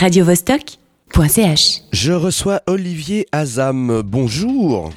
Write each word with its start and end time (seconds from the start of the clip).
radiovostok.ch. 0.00 1.82
Je 1.92 2.12
reçois 2.12 2.62
Olivier 2.66 3.26
Azam. 3.32 4.00
Bonjour. 4.02 4.90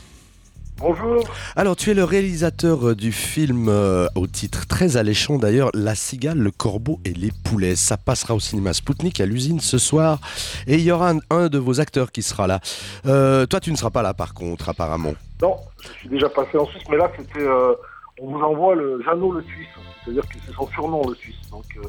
Bonjour. 0.77 1.25
Alors, 1.57 1.75
tu 1.75 1.91
es 1.91 1.93
le 1.93 2.05
réalisateur 2.05 2.87
euh, 2.87 2.95
du 2.95 3.11
film 3.11 3.67
euh, 3.67 4.08
au 4.16 4.27
titre 4.27 4.66
très 4.66 4.95
alléchant 4.95 5.37
d'ailleurs, 5.37 5.71
La 5.74 5.93
cigale, 5.95 6.37
le 6.37 6.51
corbeau 6.51 7.01
et 7.03 7.11
les 7.11 7.31
poulets. 7.43 7.75
Ça 7.75 7.97
passera 7.97 8.34
au 8.34 8.39
cinéma 8.39 8.71
Spoutnik 8.71 9.20
à 9.20 9.25
l'usine 9.25 9.59
ce 9.59 9.77
soir 9.77 10.20
et 10.68 10.75
il 10.75 10.81
y 10.84 10.91
aura 10.91 11.10
un, 11.12 11.20
un 11.32 11.50
de 11.50 11.58
vos 11.58 11.82
acteurs 11.82 12.14
qui 12.14 12.22
sera 12.24 12.48
là. 12.48 12.62
Euh, 13.06 13.46
toi, 13.46 13.60
tu 13.60 13.72
ne 13.72 13.76
seras 13.76 13.90
pas 13.92 14.04
là 14.04 14.14
par 14.14 14.34
contre, 14.34 14.70
apparemment. 14.70 15.16
Non, 15.42 15.58
je 15.82 15.90
suis 16.00 16.10
déjà 16.10 16.30
passé 16.30 16.58
en 16.58 16.66
Suisse, 16.68 16.84
mais 16.90 16.96
là, 16.96 17.12
c'était. 17.18 17.42
euh, 17.46 17.74
on 18.22 18.32
vous 18.32 18.40
envoie 18.42 18.74
le 18.76 19.02
Jeannot 19.04 19.34
le 19.34 19.42
Suisse. 19.44 19.68
C'est-à-dire 20.06 20.24
que 20.24 20.36
c'est 20.48 20.54
son 20.54 20.68
surnom, 20.70 21.02
le 21.10 21.16
Suisse. 21.16 21.36
Donc, 21.52 21.66
euh, 21.78 21.82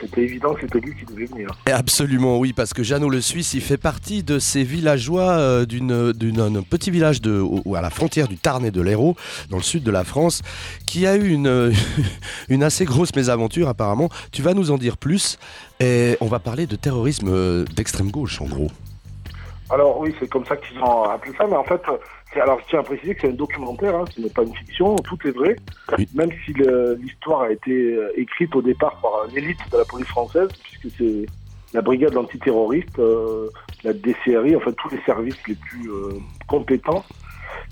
c'était 0.00 0.22
évident 0.22 0.54
que 0.54 0.62
c'était 0.62 0.80
lui 0.80 0.94
qui 0.96 1.04
devait 1.04 1.26
venir. 1.26 1.48
Absolument, 1.66 2.38
oui, 2.38 2.52
parce 2.52 2.74
que 2.74 2.82
Jeannot 2.82 3.08
le 3.08 3.20
Suisse, 3.20 3.54
il 3.54 3.60
fait 3.60 3.76
partie 3.76 4.22
de 4.22 4.38
ces 4.38 4.64
villageois 4.64 5.30
euh, 5.32 5.64
d'un 5.66 6.62
petit 6.62 6.90
village 6.90 7.20
de, 7.20 7.44
à 7.74 7.80
la 7.80 7.90
frontière 7.90 8.28
du 8.28 8.36
Tarn 8.36 8.64
et 8.64 8.70
de 8.70 8.80
l'Hérault, 8.80 9.16
dans 9.50 9.58
le 9.58 9.62
sud 9.62 9.82
de 9.82 9.90
la 9.90 10.04
France, 10.04 10.42
qui 10.86 11.06
a 11.06 11.16
eu 11.16 11.28
une, 11.28 11.72
une 12.48 12.62
assez 12.62 12.84
grosse 12.84 13.14
mésaventure 13.14 13.68
apparemment. 13.68 14.08
Tu 14.32 14.42
vas 14.42 14.54
nous 14.54 14.70
en 14.70 14.78
dire 14.78 14.96
plus 14.96 15.38
et 15.80 16.16
on 16.20 16.26
va 16.26 16.38
parler 16.38 16.66
de 16.66 16.76
terrorisme 16.76 17.28
euh, 17.28 17.64
d'extrême 17.76 18.10
gauche 18.10 18.40
en 18.40 18.46
gros. 18.46 18.70
Alors, 19.70 19.98
oui, 19.98 20.14
c'est 20.20 20.28
comme 20.28 20.44
ça 20.44 20.56
qu'ils 20.56 20.78
ont 20.78 21.04
appelé 21.04 21.32
ça, 21.36 21.46
mais 21.46 21.56
en 21.56 21.64
fait, 21.64 21.80
c'est, 22.32 22.40
alors 22.40 22.60
je 22.60 22.66
tiens 22.70 22.80
à 22.80 22.82
préciser 22.82 23.14
que 23.14 23.22
c'est 23.22 23.30
un 23.30 23.34
documentaire, 23.34 23.96
hein, 23.96 24.04
ce 24.14 24.20
n'est 24.20 24.30
pas 24.30 24.42
une 24.42 24.54
fiction, 24.54 24.94
tout 24.96 25.18
est 25.26 25.32
vrai. 25.32 25.56
Oui. 25.98 26.08
Même 26.14 26.30
si 26.44 26.52
l'histoire 27.00 27.42
a 27.42 27.50
été 27.50 27.72
euh, 27.72 28.12
écrite 28.16 28.54
au 28.54 28.62
départ 28.62 29.00
par 29.00 29.26
l'élite 29.32 29.58
de 29.72 29.78
la 29.78 29.84
police 29.84 30.06
française, 30.08 30.48
puisque 30.62 30.96
c'est 30.96 31.26
la 31.74 31.82
brigade 31.82 32.16
antiterroriste, 32.16 32.98
euh, 32.98 33.50
la 33.82 33.92
DCRI, 33.92 34.54
en 34.56 34.60
fait, 34.60 34.72
tous 34.72 34.88
les 34.90 35.00
services 35.02 35.36
les 35.48 35.54
plus 35.54 35.90
euh, 35.90 36.12
compétents 36.46 37.04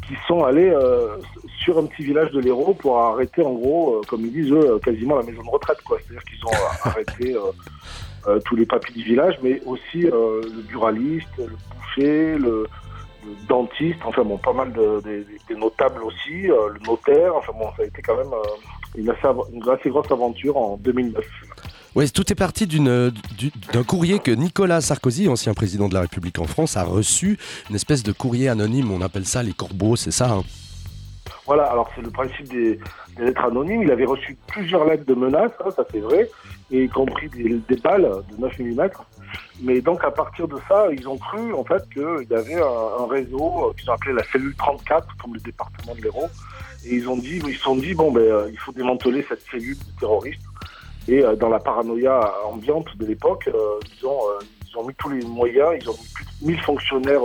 qui 0.07 0.15
sont 0.29 0.45
allés 0.45 0.69
euh, 0.71 1.17
sur 1.63 1.79
un 1.79 1.87
petit 1.87 2.05
village 2.05 2.31
de 2.33 2.41
l'Hérault 2.41 2.75
pour 2.75 2.99
arrêter, 2.99 3.43
en 3.43 3.53
gros, 3.55 3.97
euh, 3.97 4.01
comme 4.09 4.21
ils 4.27 4.33
disent, 4.33 4.53
eux, 4.53 4.79
quasiment 4.85 5.17
la 5.17 5.23
maison 5.23 5.43
de 5.43 5.49
retraite, 5.49 5.81
quoi. 5.83 5.99
C'est-à-dire 6.01 6.25
qu'ils 6.25 6.45
ont 6.47 6.53
euh, 6.53 6.89
arrêté 6.91 7.35
euh, 7.35 7.41
euh, 8.27 8.39
tous 8.45 8.57
les 8.57 8.67
papiers 8.67 8.95
du 8.95 9.03
village, 9.03 9.39
mais 9.43 9.61
aussi 9.65 10.07
euh, 10.07 10.43
le 10.43 10.63
buraliste, 10.63 11.29
le 11.39 11.57
boucher, 11.75 12.37
le, 12.39 12.67
le 13.25 13.47
dentiste, 13.49 13.99
enfin 14.05 14.23
bon, 14.25 14.37
pas 14.37 14.53
mal 14.53 14.73
de, 14.73 15.01
des- 15.03 15.27
des 15.49 15.55
notables 15.59 16.03
aussi, 16.03 16.43
le 16.43 16.87
notaire, 16.87 17.35
enfin 17.37 17.53
bon, 17.59 17.67
ça 17.77 17.83
a 17.83 17.87
été 17.87 18.03
quand 18.03 18.17
même 18.17 18.33
une, 18.97 19.09
assez, 19.11 19.27
une 19.53 19.69
assez 19.71 19.89
grosse 19.89 20.11
aventure 20.11 20.57
en 20.57 20.77
2009. 20.77 21.25
Oui, 21.95 22.11
tout 22.11 22.33
est 22.33 22.35
parti 22.35 22.67
d'une, 22.67 23.11
du- 23.39 23.53
d'un 23.73 23.85
courrier 23.85 24.19
que 24.19 24.33
Nicolas 24.33 24.81
Sarkozy, 24.81 25.29
ancien 25.29 25.55
président 25.55 25.89
de 25.89 25.95
la 25.95 26.01
République 26.01 26.41
en 26.41 26.45
France, 26.47 26.77
a 26.77 26.83
reçu, 26.83 27.39
une 27.71 27.77
espèce 27.77 28.03
de 28.03 28.11
courrier 28.11 28.49
anonyme, 28.49 28.91
on 28.91 29.01
appelle 29.01 29.27
ça 29.27 29.45
les 29.45 29.53
corbeaux, 29.53 29.95
c'est 29.95 30.11
ça 30.11 30.33
hein 30.33 30.43
Voilà, 31.47 31.65
alors 31.65 31.89
c'est 31.95 32.03
le 32.03 32.11
principe 32.11 32.49
des, 32.49 32.81
lettres 33.17 33.45
anonymes. 33.45 33.85
Il 33.85 33.93
avait 33.93 34.07
reçu 34.07 34.37
plusieurs 34.49 34.85
lettres 34.87 35.05
de 35.07 35.15
menaces, 35.15 35.53
hein, 35.65 35.71
ça 35.77 35.85
c'est 35.93 36.01
vrai, 36.01 36.29
et 36.73 36.83
y 36.83 36.89
compris 36.89 37.29
des, 37.29 37.61
des 37.69 37.77
balles 37.77 38.11
de 38.29 38.41
9 38.41 38.59
mm. 38.59 38.89
Mais 39.63 39.81
donc 39.81 40.03
à 40.03 40.11
partir 40.11 40.49
de 40.49 40.57
ça, 40.69 40.89
ils 40.93 41.09
ont 41.09 41.17
cru 41.17 41.53
en 41.55 41.65
fait 41.65 41.89
qu'il 41.93 42.27
y 42.29 42.35
avait 42.35 42.61
un, 42.61 43.03
un 43.05 43.07
réseau 43.09 43.69
euh, 43.69 43.73
qu'ils 43.79 43.89
ont 43.89 43.95
appelé 43.95 44.15
la 44.15 44.25
cellule 44.33 44.55
34, 44.57 45.07
comme 45.23 45.35
le 45.35 45.41
département 45.41 45.95
de 45.95 46.03
l'Hérault. 46.03 46.29
Et 46.87 46.97
ils 46.97 47.09
ont 47.09 47.17
dit, 47.17 47.41
ils 47.47 47.55
se 47.55 47.61
sont 47.63 47.77
dit, 47.77 47.95
bon 47.95 48.11
ben 48.11 48.21
euh, 48.21 48.49
il 48.51 48.59
faut 48.59 48.73
démanteler 48.73 49.25
cette 49.29 49.43
cellule 49.49 49.77
de 49.79 50.01
terroristes. 50.01 50.41
Et 51.09 51.23
euh, 51.23 51.37
dans 51.37 51.49
la 51.49 51.59
paranoïa 51.59 52.33
ambiante 52.45 52.97
de 52.97 53.07
l'époque, 53.07 53.49
euh, 53.49 53.79
ils, 54.01 54.07
ont, 54.07 54.21
euh, 54.29 54.45
ils 54.69 54.79
ont 54.79 54.87
mis 54.87 54.95
tous 54.95 55.11
les 55.11 55.25
moyens, 55.25 55.71
ils 55.81 55.89
ont 55.89 55.95
mis 55.95 56.09
plus 56.15 56.25
de 56.25 56.47
1000 56.47 56.61
fonctionnaires 56.63 57.23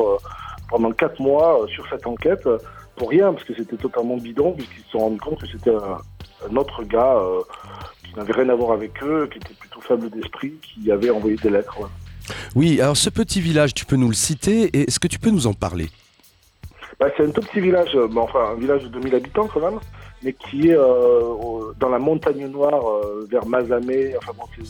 pendant 0.69 0.91
4 0.91 1.19
mois 1.22 1.66
sur 1.67 1.88
cette 1.89 2.05
enquête 2.05 2.47
pour 2.95 3.09
rien, 3.09 3.33
parce 3.33 3.45
que 3.45 3.55
c'était 3.55 3.77
totalement 3.77 4.17
bidon, 4.17 4.53
puisqu'ils 4.53 4.83
se 4.83 4.91
sont 4.91 5.00
rendus 5.00 5.19
compte 5.19 5.41
que 5.41 5.47
c'était 5.47 5.72
un, 5.72 6.56
autre 6.56 6.84
gars 6.84 7.18
qui 8.06 8.16
n'avait 8.16 8.34
rien 8.34 8.50
à 8.50 8.56
voir 8.56 8.72
avec 8.72 9.01
eux, 9.03 9.28
qui 9.31 9.38
était 9.38 9.53
plutôt 9.53 9.81
faible 9.81 10.09
d'esprit, 10.09 10.53
qui 10.62 10.91
avait 10.91 11.09
envoyé 11.09 11.38
des 11.38 11.50
lettres. 11.50 11.79
ouais. 11.79 11.88
Oui, 12.56 12.79
alors 12.81 12.97
ce 12.97 13.09
petit 13.09 13.41
village, 13.41 13.73
tu 13.73 13.85
peux 13.85 13.95
nous 13.95 14.09
le 14.09 14.13
citer 14.13 14.66
et 14.66 14.81
est-ce 14.84 15.00
que 15.00 15.07
tu 15.07 15.19
peux 15.19 15.31
nous 15.31 15.47
en 15.47 15.53
parler? 15.53 15.89
Bah, 17.00 17.07
c'est 17.16 17.25
un 17.25 17.31
tout 17.31 17.41
petit 17.41 17.62
village, 17.62 17.97
enfin 18.16 18.51
un 18.51 18.56
village 18.56 18.84
de 18.84 18.89
2000 18.89 19.16
habitants 19.16 19.47
quand 19.47 19.62
même, 19.62 19.79
mais 20.24 20.34
qui 20.34 20.69
est 20.69 20.75
euh, 20.78 21.72
dans 21.80 21.90
la 21.90 22.00
montagne 22.00 22.46
noire 22.47 22.90
euh, 22.90 23.28
vers 23.30 23.46
Mazamet, 23.46 24.16
enfin 24.18 24.31
bon, 24.38 24.46
c'est 24.56 24.63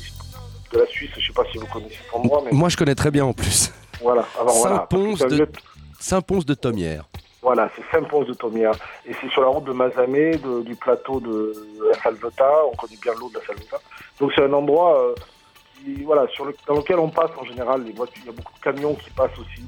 de 0.76 0.80
la 0.80 0.86
Suisse, 0.88 1.10
je 1.18 1.28
sais 1.28 1.34
pas 1.34 1.44
si 1.52 1.58
vous 1.58 1.66
connaissez 1.68 1.96
cet 2.06 2.14
endroit, 2.14 2.42
mais 2.46 2.52
Moi, 2.52 2.70
je 2.70 2.78
connais 2.78 2.96
très 2.96 3.10
bien 3.12 3.26
en 3.26 3.34
plus. 3.34 3.72
voilà. 4.02 4.26
Alors, 4.40 4.54
voilà, 4.56 4.88
un 4.92 5.28
de- 5.28 5.36
lieu- 5.38 5.52
Saint-Pons 6.00 6.46
de 6.46 6.54
Thomière. 6.54 7.06
Voilà, 7.42 7.70
c'est 7.76 7.82
Saint-Pons 7.92 8.24
de 8.24 8.34
Thomière. 8.34 8.74
Et 9.08 9.14
c'est 9.20 9.30
sur 9.30 9.42
la 9.42 9.48
route 9.48 9.64
de 9.64 9.72
Mazamet, 9.72 10.38
de- 10.38 10.62
du 10.62 10.76
plateau 10.76 11.20
de 11.20 11.54
la 11.90 11.98
Salvetat. 12.02 12.66
On 12.72 12.76
connaît 12.76 12.98
bien 13.02 13.14
l'eau 13.20 13.30
de 13.30 13.40
la 13.40 13.46
Salvetat. 13.46 13.80
Donc 14.20 14.32
c'est 14.36 14.44
un 14.44 14.54
endroit 14.54 15.02
euh, 15.02 15.16
qui, 15.78 16.04
voilà, 16.04 16.28
sur 16.28 16.46
le, 16.46 16.56
dans 16.68 16.76
lequel 16.76 17.00
on 17.00 17.10
passe 17.10 17.32
en 17.38 17.46
général. 17.46 17.84
Les 17.84 17.94
voitures, 17.94 18.22
il 18.24 18.28
y 18.28 18.30
a 18.30 18.34
beaucoup 18.34 18.54
de 18.54 18.60
camions 18.64 18.94
qui 18.94 19.10
passent 19.12 19.38
aussi. 19.40 19.64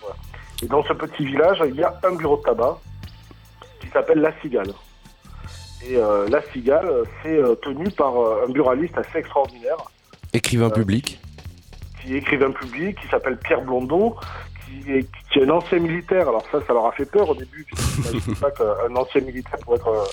voilà. 0.00 0.16
Et 0.62 0.66
dans 0.66 0.82
ce 0.84 0.92
petit 0.94 1.26
village, 1.26 1.58
il 1.66 1.74
y 1.76 1.82
a 1.82 1.94
un 2.04 2.14
bureau 2.14 2.36
de 2.38 2.42
tabac 2.42 2.78
qui 3.80 3.88
s'appelle 3.88 4.20
La 4.20 4.32
Cigale. 4.40 4.72
Et 5.84 5.96
euh, 5.96 6.28
La 6.28 6.42
Cigale, 6.52 6.90
c'est 7.22 7.36
euh, 7.36 7.54
tenu 7.56 7.90
par 7.90 8.16
euh, 8.20 8.44
un 8.46 8.50
buraliste 8.52 8.96
assez 8.98 9.18
extraordinaire 9.18 9.76
Écrivain 10.32 10.66
Euh, 10.66 10.70
public. 10.70 11.20
qui 12.02 12.14
est 12.14 12.18
écrivain 12.18 12.50
public, 12.50 12.98
qui 13.00 13.08
s'appelle 13.08 13.36
Pierre 13.38 13.62
Blondeau, 13.62 14.16
qui 14.66 14.90
est, 14.92 15.06
qui 15.32 15.38
est 15.38 15.44
un 15.44 15.50
ancien 15.50 15.78
militaire. 15.78 16.28
Alors 16.28 16.44
ça, 16.50 16.58
ça 16.66 16.72
leur 16.72 16.86
a 16.86 16.92
fait 16.92 17.04
peur 17.10 17.28
au 17.30 17.34
début. 17.34 17.66
Je 17.76 18.30
ne 18.30 18.34
pas 18.36 18.50
qu'un 18.50 18.94
ancien 18.96 19.20
militaire 19.20 19.58
pourrait 19.60 19.76
être 19.78 20.08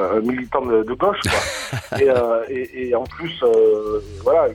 euh, 0.00 0.18
un 0.18 0.20
militant 0.20 0.64
de, 0.64 0.82
de 0.82 0.94
gauche. 0.94 1.20
Quoi. 1.22 1.98
Et, 2.00 2.08
euh, 2.08 2.44
et, 2.48 2.88
et 2.88 2.94
en 2.94 3.04
plus, 3.04 3.42
euh, 3.42 4.00
voilà, 4.22 4.48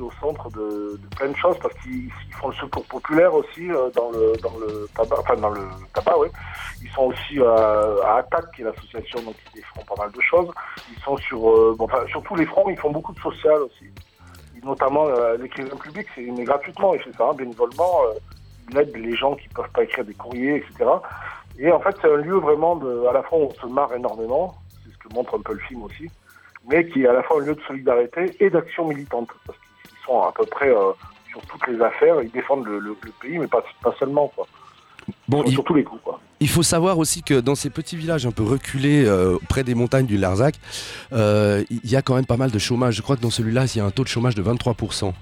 au 0.00 0.10
centre 0.20 0.50
de, 0.50 0.98
plein 1.16 1.28
de 1.28 1.36
choses 1.36 1.56
parce 1.60 1.74
qu'ils 1.80 2.06
ils 2.06 2.34
font 2.34 2.48
le 2.48 2.54
secours 2.54 2.84
populaire 2.86 3.32
aussi 3.34 3.70
euh, 3.70 3.90
dans 3.90 4.10
le 4.10 4.32
dans 4.42 4.56
le 4.58 4.88
tabac, 4.94 5.16
enfin 5.20 5.36
dans 5.36 5.50
le 5.50 5.62
tabac, 5.92 6.18
oui. 6.18 6.28
Ils 6.82 6.90
sont 6.90 7.04
aussi 7.04 7.40
euh, 7.40 8.02
à 8.02 8.18
Attaque, 8.18 8.52
qui 8.54 8.62
est 8.62 8.64
l'association 8.64 9.22
donc 9.22 9.34
ils 9.54 9.62
font 9.62 9.84
pas 9.84 10.02
mal 10.02 10.12
de 10.12 10.20
choses. 10.20 10.50
Ils 10.90 11.02
sont 11.02 11.16
sur, 11.16 11.50
euh, 11.50 11.76
enfin, 11.78 12.06
sur 12.08 12.22
tous 12.22 12.34
les 12.34 12.46
fronts, 12.46 12.68
ils 12.68 12.76
font 12.76 12.90
beaucoup 12.90 13.12
de 13.12 13.20
social 13.20 13.62
aussi. 13.62 13.86
Notamment 14.62 15.06
euh, 15.08 15.36
l'écrivain 15.36 15.76
public, 15.76 16.06
c'est 16.14 16.22
mais 16.22 16.44
gratuitement, 16.44 16.94
il 16.94 17.00
fait 17.00 17.12
ça 17.16 17.28
hein, 17.30 17.34
bénévolement. 17.34 18.00
il 18.70 18.78
aide 18.78 18.96
les 18.96 19.14
gens 19.14 19.34
qui 19.34 19.48
peuvent 19.48 19.70
pas 19.70 19.84
écrire 19.84 20.04
des 20.04 20.14
courriers, 20.14 20.56
etc. 20.56 20.90
Et 21.58 21.70
en 21.70 21.80
fait, 21.80 21.94
c'est 22.00 22.10
un 22.10 22.16
lieu 22.16 22.36
vraiment 22.36 22.76
de, 22.76 23.06
à 23.06 23.12
la 23.12 23.22
fois 23.22 23.38
où 23.38 23.42
on 23.42 23.50
se 23.50 23.66
marre 23.66 23.92
énormément, 23.94 24.54
c'est 24.82 24.92
ce 24.92 24.98
que 24.98 25.14
montre 25.14 25.36
un 25.36 25.42
peu 25.42 25.52
le 25.52 25.60
film 25.60 25.82
aussi, 25.84 26.10
mais 26.68 26.86
qui 26.86 27.04
est 27.04 27.08
à 27.08 27.12
la 27.12 27.22
fois 27.22 27.40
un 27.40 27.46
lieu 27.46 27.54
de 27.54 27.60
solidarité 27.62 28.34
et 28.40 28.50
d'action 28.50 28.88
militante, 28.88 29.28
sont 30.06 30.20
à 30.22 30.32
peu 30.32 30.44
près 30.46 30.68
euh, 30.70 30.92
sur 31.30 31.40
toutes 31.42 31.66
les 31.68 31.80
affaires, 31.80 32.22
ils 32.22 32.30
défendent 32.30 32.64
le, 32.66 32.78
le- 32.78 32.96
le 33.02 33.10
pays, 33.20 33.38
mais 33.38 33.46
pas, 33.46 33.64
pas 33.82 33.94
seulement, 33.98 34.28
quoi. 34.34 34.46
Bon, 35.28 35.42
il, 35.46 35.52
sur 35.52 35.64
tous 35.64 35.74
les 35.74 35.84
coups, 35.84 36.00
quoi. 36.02 36.18
il 36.40 36.48
faut 36.48 36.62
savoir 36.62 36.98
aussi 36.98 37.22
que 37.22 37.38
dans 37.40 37.54
ces 37.54 37.68
petits 37.68 37.96
villages 37.96 38.24
un 38.26 38.30
peu 38.30 38.42
reculés, 38.42 39.04
euh, 39.06 39.36
près 39.50 39.62
des 39.62 39.74
montagnes 39.74 40.06
du 40.06 40.16
Larzac, 40.16 40.54
euh, 41.12 41.62
il 41.70 41.90
y 41.90 41.96
a 41.96 42.00
quand 42.02 42.14
même 42.14 42.24
pas 42.26 42.36
mal 42.38 42.50
de 42.50 42.58
chômage. 42.58 42.94
Je 42.96 43.02
crois 43.02 43.16
que 43.16 43.20
dans 43.20 43.30
celui-là, 43.30 43.64
il 43.74 43.78
y 43.78 43.80
a 43.80 43.84
un 43.84 43.90
taux 43.90 44.02
de 44.04 44.08
chômage 44.08 44.34
de 44.34 44.42
23%. 44.42 45.12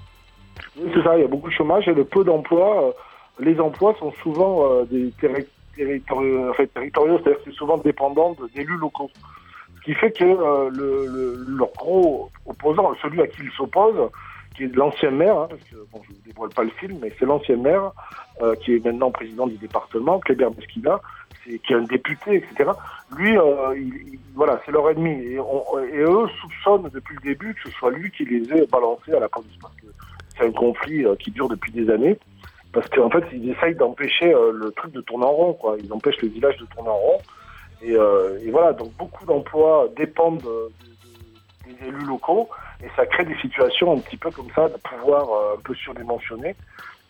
Oui, 0.77 0.91
c'est 0.93 1.03
ça, 1.03 1.17
il 1.17 1.21
y 1.21 1.25
a 1.25 1.27
beaucoup 1.27 1.49
de 1.49 1.53
chômage 1.53 1.87
et 1.87 1.93
le 1.93 2.05
peu 2.05 2.23
d'emplois. 2.23 2.83
euh, 2.87 2.91
les 3.39 3.59
emplois 3.59 3.95
sont 3.99 4.13
souvent 4.21 4.83
des 4.85 5.11
terri- 5.19 5.47
territoriaux, 5.75 6.51
enfin, 6.51 6.65
territoriaux, 6.73 7.17
c'est-à-dire 7.23 7.43
que 7.43 7.49
c'est 7.51 7.57
souvent 7.57 7.77
dépendant 7.79 8.35
d'élus 8.55 8.77
locaux. 8.77 9.09
Ce 9.79 9.81
qui 9.85 9.93
fait 9.95 10.11
que 10.11 10.23
le, 10.23 10.69
le- 11.07 11.45
leur 11.57 11.69
gros 11.75 12.29
opposant, 12.45 12.93
celui 13.01 13.21
à 13.21 13.27
qui 13.27 13.41
ils 13.43 13.51
s'opposent, 13.57 14.09
qui 14.55 14.63
est 14.65 14.75
l'ancien 14.75 15.11
maire, 15.11 15.37
hein, 15.37 15.47
parce 15.49 15.61
que 15.63 15.75
bon, 15.91 16.01
je 16.03 16.09
ne 16.11 16.15
vous 16.15 16.21
dévoile 16.25 16.49
pas 16.51 16.63
le 16.63 16.69
film, 16.71 16.99
mais 17.01 17.11
c'est 17.19 17.25
l'ancien 17.25 17.57
maire 17.57 17.91
euh, 18.41 18.55
qui 18.55 18.75
est 18.75 18.85
maintenant 18.85 19.11
président 19.11 19.47
du 19.47 19.57
département, 19.57 20.19
Kléber 20.19 20.49
Mesquida, 20.57 21.01
qui 21.43 21.55
est 21.55 21.75
un 21.75 21.81
député, 21.83 22.35
etc. 22.37 22.71
Lui, 23.17 23.37
euh, 23.37 23.75
il- 23.75 24.13
il- 24.13 24.19
voilà, 24.35 24.61
c'est 24.65 24.71
leur 24.71 24.89
ennemi. 24.89 25.11
Et, 25.11 25.37
eux 25.37 26.27
soupçonnent 26.41 26.89
depuis 26.93 27.15
le 27.15 27.21
début 27.21 27.53
que 27.53 27.69
ce 27.69 27.75
soit 27.77 27.91
lui 27.91 28.09
qui 28.11 28.25
les 28.25 28.43
ait 28.57 28.65
balancés 28.67 29.13
à 29.13 29.19
la 29.19 29.27
police. 29.29 29.51
Parce 29.61 29.73
que 29.75 29.87
c'est 30.37 30.45
un 30.45 30.51
conflit 30.51 31.05
euh, 31.05 31.15
qui 31.15 31.31
dure 31.31 31.49
depuis 31.49 31.71
des 31.71 31.89
années. 31.89 32.17
Parce 32.71 32.87
qu'en 32.89 33.09
fait, 33.09 33.23
ils 33.33 33.51
essayent 33.51 33.75
d'empêcher 33.75 34.33
euh, 34.33 34.51
le 34.53 34.71
truc 34.71 34.91
de 34.93 35.01
tourner 35.01 35.25
en 35.25 35.31
rond. 35.31 35.53
Quoi. 35.53 35.77
Ils 35.83 35.91
empêchent 35.93 36.21
le 36.21 36.29
village 36.29 36.57
de 36.57 36.65
tourner 36.67 36.89
en 36.89 36.97
rond. 36.97 37.19
Et, 37.81 37.91
euh, 37.95 38.39
et 38.45 38.49
voilà, 38.49 38.71
donc 38.73 38.91
beaucoup 38.97 39.25
d'emplois 39.25 39.89
dépendent 39.97 40.39
de- 40.41 40.71
de- 41.67 41.73
des 41.73 41.87
élus 41.87 42.05
locaux. 42.05 42.47
Et 42.83 42.89
ça 42.97 43.05
crée 43.05 43.23
des 43.23 43.37
situations 43.37 43.93
un 43.93 43.99
petit 43.99 44.17
peu 44.17 44.29
comme 44.29 44.49
ça, 44.53 44.67
de 44.67 44.77
pouvoir 44.77 45.29
euh, 45.29 45.55
un 45.57 45.61
peu 45.61 45.73
surdimensionné. 45.73 46.55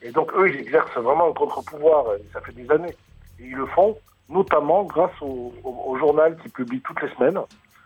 Et 0.04 0.12
donc 0.12 0.32
eux, 0.34 0.50
ils 0.50 0.60
exercent 0.60 0.96
vraiment 0.98 1.30
un 1.30 1.34
contre-pouvoir. 1.34 2.06
Ça 2.32 2.42
fait 2.42 2.52
des 2.54 2.70
années. 2.70 2.96
Et 3.40 3.46
ils 3.46 3.56
le 3.56 3.66
font 3.68 3.98
notamment 4.30 4.84
grâce 4.84 5.22
au, 5.22 5.54
journal 6.00 6.38
qui 6.42 6.50
publie 6.50 6.82
toutes 6.82 7.02
les 7.02 7.10
semaines, 7.10 7.40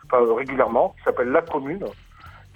enfin, 0.06 0.36
régulièrement, 0.36 0.94
qui 0.98 1.04
s'appelle 1.04 1.30
La 1.30 1.42
Commune, 1.42 1.86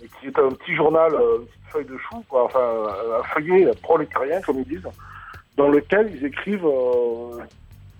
et 0.01 0.07
qui 0.07 0.27
est 0.27 0.39
un 0.39 0.49
petit 0.49 0.75
journal, 0.75 1.11
une 1.11 1.45
petite 1.45 1.65
feuille 1.69 1.85
de 1.85 1.97
chou, 1.97 2.23
enfin 2.29 2.85
un 3.19 3.23
feuillet 3.23 3.69
prolétarien, 3.81 4.41
comme 4.41 4.59
ils 4.59 4.67
disent, 4.67 4.87
dans 5.57 5.67
lequel 5.67 6.11
ils 6.15 6.25
écrivent 6.25 6.67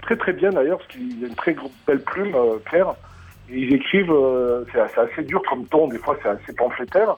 très 0.02 0.16
très 0.16 0.34
bien 0.34 0.50
d'ailleurs, 0.52 0.78
parce 0.78 0.90
qu'il 0.92 1.20
y 1.20 1.26
a 1.26 1.28
une 1.28 1.36
très 1.36 1.56
belle 1.86 2.02
plume 2.02 2.36
claire. 2.66 2.96
Ils 3.50 3.74
écrivent, 3.74 4.14
c'est 4.72 4.80
assez, 4.80 5.24
dur 5.24 5.42
comme 5.50 5.66
ton, 5.68 5.88
des 5.88 5.98
fois 5.98 6.18
c'est 6.22 6.30
assez 6.30 6.54
pamphlétaire, 6.54 7.16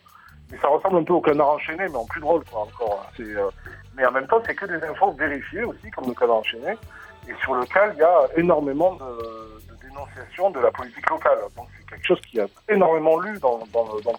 mais 0.51 0.57
ça 0.57 0.67
ressemble 0.67 0.97
un 0.97 1.03
peu 1.03 1.13
au 1.13 1.21
canard 1.21 1.49
enchaîné, 1.49 1.85
mais 1.89 1.95
en 1.95 2.05
plus 2.05 2.21
drôle 2.21 2.43
quoi 2.45 2.61
encore. 2.61 3.05
C'est 3.15 3.25
mais 3.95 4.05
en 4.05 4.11
même 4.11 4.27
temps, 4.27 4.41
c'est 4.45 4.55
que 4.55 4.65
des 4.65 4.83
infos 4.85 5.11
vérifiées 5.11 5.63
aussi, 5.63 5.89
comme 5.91 6.07
le 6.07 6.13
canard 6.13 6.37
enchaîné, 6.37 6.71
et 7.27 7.33
sur 7.41 7.53
lequel 7.53 7.91
il 7.95 7.99
y 7.99 8.03
a 8.03 8.27
énormément 8.35 8.95
de, 8.95 9.05
de 9.69 9.79
dénonciations 9.81 10.49
de 10.49 10.59
la 10.59 10.71
politique 10.71 11.09
locale. 11.09 11.37
Donc 11.55 11.67
c'est 11.77 11.89
quelque 11.89 12.07
chose 12.07 12.21
qui 12.21 12.39
a 12.39 12.47
énormément 12.69 13.19
lu 13.19 13.37
dans, 13.39 13.59
dans, 13.71 13.85
dans 13.85 14.11
le 14.11 14.17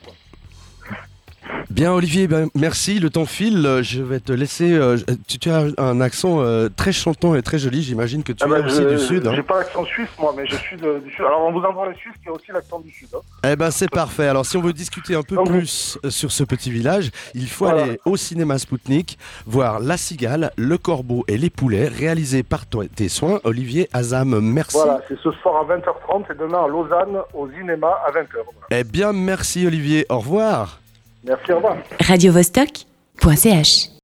Bien 1.75 1.93
Olivier, 1.93 2.29
ben, 2.29 2.51
merci. 2.55 3.01
Le 3.01 3.11
temps 3.11 3.27
file. 3.27 3.81
Je 3.83 4.01
vais 4.01 4.21
te 4.21 4.31
laisser. 4.31 4.75
Euh, 4.75 4.97
tu, 5.27 5.51
as 5.51 5.67
un 5.77 6.01
accent 6.01 6.41
euh, 6.41 6.69
très 6.69 6.93
chantant 6.93 7.35
et 7.35 7.43
très 7.43 7.59
joli. 7.59 7.83
J'imagine 7.83 8.23
que 8.23 8.33
tu 8.33 8.45
ah 8.45 8.47
es 8.47 8.49
bah, 8.49 8.65
aussi 8.65 8.87
du 8.87 8.97
sud. 8.97 9.27
Hein. 9.27 9.33
J'ai 9.35 9.43
pas 9.43 9.59
l'accent 9.59 9.85
suisse 9.85 10.09
moi, 10.17 10.33
mais 10.37 10.47
je 10.47 10.55
suis 10.55 10.77
du 10.77 10.85
sud. 11.11 11.25
Alors 11.27 11.49
on 11.49 11.51
vous 11.51 11.67
envoie 11.67 11.89
les 11.89 11.97
Suisses 11.97 12.15
qui 12.23 12.29
a 12.29 12.33
aussi 12.33 12.53
l'accent 12.53 12.79
du 12.79 12.93
sud. 12.93 13.09
Hein. 13.13 13.19
Eh 13.51 13.57
ben 13.57 13.73
c'est 13.73 13.91
parfait. 13.91 14.29
Alors 14.29 14.47
si 14.47 14.57
on 14.57 14.61
veut 14.61 14.73
discuter 14.73 15.17
un 15.17 15.25
peu 15.25 15.43
plus 15.43 15.99
euh, 16.05 16.11
sur 16.11 16.31
ce 16.31 16.45
petit 16.45 16.71
village, 16.71 17.11
il 17.35 17.49
faut 17.49 17.67
aller 17.67 17.99
au 18.05 18.17
cinéma 18.17 18.57
Spoutnik 18.59 19.19
voir 19.45 19.81
La 19.81 19.97
Cigale, 19.97 20.53
Le 20.57 20.79
Corbeau 20.79 21.25
et 21.27 21.37
les 21.37 21.51
Poulets, 21.51 21.89
réalisé 21.89 22.45
par 22.45 22.67
tes 22.67 23.09
soins, 23.09 23.41
Olivier 23.43 23.89
Azam. 23.93 24.39
Merci. 24.39 24.77
Voilà, 24.77 25.01
c'est 25.09 25.19
ce 25.19 25.33
soir 25.33 25.69
à 25.69 25.77
20h30 25.77 26.33
et 26.33 26.39
demain 26.39 26.67
à 26.67 26.69
Lausanne 26.69 27.19
au 27.33 27.49
cinéma 27.51 27.99
à 28.07 28.13
20h. 28.13 28.45
Eh 28.71 28.85
bien 28.85 29.13
merci 29.13 29.67
Olivier. 29.67 30.07
Au 30.09 30.21
revoir. 30.21 30.84
Merci, 31.25 31.53
au 31.53 31.57
revoir. 31.57 31.77
Radio 32.01 32.33